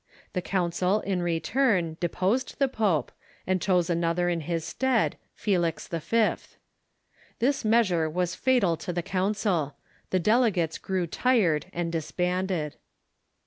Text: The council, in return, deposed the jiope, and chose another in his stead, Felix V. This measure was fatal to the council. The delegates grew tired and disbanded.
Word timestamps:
The 0.33 0.41
council, 0.41 1.01
in 1.01 1.21
return, 1.21 1.95
deposed 1.99 2.57
the 2.57 2.67
jiope, 2.67 3.09
and 3.45 3.61
chose 3.61 3.87
another 3.87 4.29
in 4.29 4.39
his 4.41 4.65
stead, 4.65 5.15
Felix 5.35 5.87
V. 5.87 6.33
This 7.37 7.63
measure 7.63 8.09
was 8.09 8.33
fatal 8.33 8.75
to 8.77 8.91
the 8.91 9.03
council. 9.03 9.75
The 10.09 10.17
delegates 10.17 10.79
grew 10.79 11.05
tired 11.05 11.67
and 11.71 11.91
disbanded. 11.91 12.77